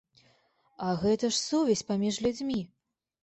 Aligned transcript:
А 0.85 0.93
гэта 1.03 1.29
ж 1.35 1.37
сувязь 1.41 1.85
паміж 1.91 2.15
людзьмі. 2.27 2.57